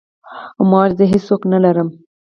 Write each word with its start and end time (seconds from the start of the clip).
ما 0.69 0.77
وويل 0.79 0.91
زه 0.99 1.05
هېڅ 1.11 1.21
څوک 1.29 1.41
نه 1.53 1.57
لرم. 1.63 1.89